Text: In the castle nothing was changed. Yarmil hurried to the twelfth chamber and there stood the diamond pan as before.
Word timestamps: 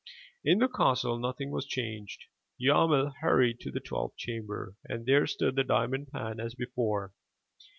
In 0.43 0.57
the 0.57 0.67
castle 0.67 1.19
nothing 1.19 1.51
was 1.51 1.67
changed. 1.67 2.23
Yarmil 2.59 3.13
hurried 3.19 3.59
to 3.59 3.69
the 3.69 3.79
twelfth 3.79 4.17
chamber 4.17 4.73
and 4.83 5.05
there 5.05 5.27
stood 5.27 5.55
the 5.55 5.63
diamond 5.63 6.07
pan 6.11 6.39
as 6.39 6.55
before. 6.55 7.13